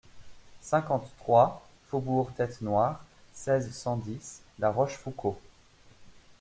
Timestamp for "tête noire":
2.33-3.05